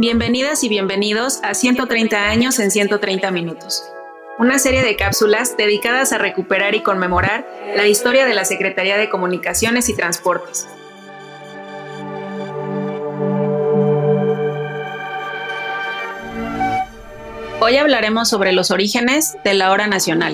Bienvenidas 0.00 0.64
y 0.64 0.70
bienvenidos 0.70 1.40
a 1.42 1.52
130 1.52 2.16
años 2.16 2.58
en 2.58 2.70
130 2.70 3.30
minutos, 3.32 3.84
una 4.38 4.58
serie 4.58 4.82
de 4.82 4.96
cápsulas 4.96 5.58
dedicadas 5.58 6.14
a 6.14 6.16
recuperar 6.16 6.74
y 6.74 6.82
conmemorar 6.82 7.46
la 7.76 7.86
historia 7.86 8.24
de 8.24 8.32
la 8.32 8.46
Secretaría 8.46 8.96
de 8.96 9.10
Comunicaciones 9.10 9.90
y 9.90 9.94
Transportes. 9.94 10.66
Hoy 17.60 17.76
hablaremos 17.76 18.30
sobre 18.30 18.52
los 18.52 18.70
orígenes 18.70 19.36
de 19.44 19.52
la 19.52 19.70
hora 19.70 19.86
nacional. 19.86 20.32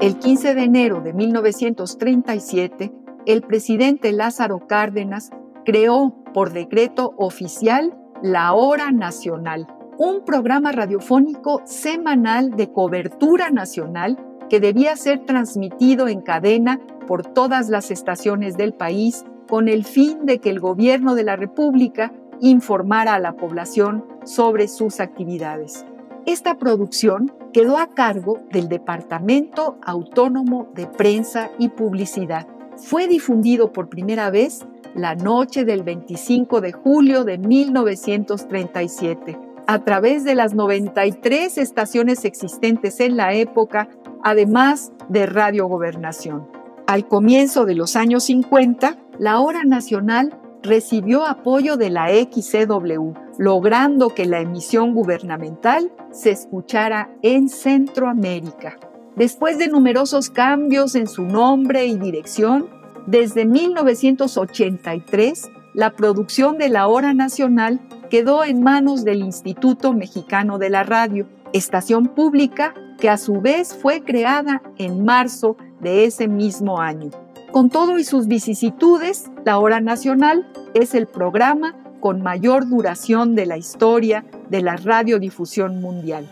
El 0.00 0.16
15 0.16 0.54
de 0.54 0.62
enero 0.62 1.00
de 1.00 1.12
1937, 1.12 2.92
el 3.26 3.42
presidente 3.42 4.12
Lázaro 4.12 4.68
Cárdenas 4.68 5.32
creó 5.66 6.14
por 6.32 6.52
decreto 6.52 7.12
oficial 7.18 7.98
la 8.22 8.54
Hora 8.54 8.92
Nacional, 8.92 9.66
un 9.98 10.24
programa 10.24 10.72
radiofónico 10.72 11.60
semanal 11.64 12.52
de 12.52 12.72
cobertura 12.72 13.50
nacional 13.50 14.16
que 14.48 14.60
debía 14.60 14.96
ser 14.96 15.24
transmitido 15.26 16.08
en 16.08 16.20
cadena 16.22 16.80
por 17.06 17.26
todas 17.26 17.68
las 17.68 17.90
estaciones 17.90 18.56
del 18.56 18.72
país 18.74 19.24
con 19.48 19.68
el 19.68 19.84
fin 19.84 20.24
de 20.24 20.38
que 20.38 20.50
el 20.50 20.60
gobierno 20.60 21.14
de 21.14 21.24
la 21.24 21.36
República 21.36 22.12
informara 22.40 23.14
a 23.14 23.18
la 23.18 23.36
población 23.36 24.04
sobre 24.24 24.68
sus 24.68 25.00
actividades. 25.00 25.84
Esta 26.26 26.58
producción 26.58 27.32
quedó 27.52 27.78
a 27.78 27.88
cargo 27.88 28.40
del 28.50 28.68
Departamento 28.68 29.78
Autónomo 29.82 30.68
de 30.74 30.86
Prensa 30.86 31.50
y 31.58 31.70
Publicidad. 31.70 32.46
Fue 32.76 33.08
difundido 33.08 33.72
por 33.72 33.88
primera 33.88 34.30
vez 34.30 34.66
la 34.96 35.14
noche 35.14 35.64
del 35.64 35.82
25 35.82 36.60
de 36.60 36.72
julio 36.72 37.24
de 37.24 37.38
1937 37.38 39.38
a 39.66 39.84
través 39.84 40.24
de 40.24 40.34
las 40.34 40.54
93 40.54 41.58
estaciones 41.58 42.24
existentes 42.24 43.00
en 43.00 43.16
la 43.16 43.34
época, 43.34 43.88
además 44.22 44.92
de 45.08 45.26
Radio 45.26 45.66
Gobernación. 45.66 46.48
Al 46.86 47.08
comienzo 47.08 47.64
de 47.64 47.74
los 47.74 47.96
años 47.96 48.24
50, 48.24 48.96
la 49.18 49.40
hora 49.40 49.64
nacional 49.64 50.38
recibió 50.62 51.26
apoyo 51.26 51.76
de 51.76 51.90
la 51.90 52.08
XCW, 52.08 53.12
logrando 53.38 54.10
que 54.10 54.24
la 54.24 54.40
emisión 54.40 54.94
gubernamental 54.94 55.92
se 56.12 56.30
escuchara 56.30 57.10
en 57.22 57.48
Centroamérica. 57.48 58.78
Después 59.16 59.58
de 59.58 59.68
numerosos 59.68 60.30
cambios 60.30 60.94
en 60.94 61.08
su 61.08 61.24
nombre 61.24 61.86
y 61.86 61.96
dirección, 61.96 62.68
desde 63.06 63.44
1983 63.44 65.50
la 65.74 65.94
producción 65.94 66.56
de 66.56 66.70
la 66.70 66.88
Hora 66.88 67.12
Nacional 67.12 67.80
quedó 68.08 68.44
en 68.44 68.62
manos 68.62 69.04
del 69.04 69.20
Instituto 69.20 69.92
Mexicano 69.92 70.58
de 70.58 70.70
la 70.70 70.84
Radio, 70.84 71.26
estación 71.52 72.06
pública 72.06 72.72
que 72.98 73.10
a 73.10 73.18
su 73.18 73.42
vez 73.42 73.76
fue 73.76 74.02
creada 74.02 74.62
en 74.78 75.04
marzo 75.04 75.58
de 75.80 76.06
ese 76.06 76.28
mismo 76.28 76.80
año. 76.80 77.10
Con 77.52 77.68
todo 77.68 77.98
y 77.98 78.04
sus 78.04 78.26
vicisitudes, 78.26 79.30
la 79.44 79.58
Hora 79.58 79.80
Nacional 79.80 80.50
es 80.72 80.94
el 80.94 81.06
programa 81.06 81.76
con 82.00 82.22
mayor 82.22 82.66
duración 82.68 83.34
de 83.34 83.44
la 83.44 83.58
historia 83.58 84.24
de 84.48 84.62
la 84.62 84.76
radiodifusión 84.76 85.82
mundial. 85.82 86.26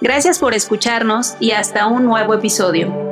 Gracias 0.00 0.38
por 0.38 0.54
escucharnos 0.54 1.34
y 1.40 1.50
hasta 1.50 1.86
un 1.86 2.06
nuevo 2.06 2.32
episodio. 2.34 3.09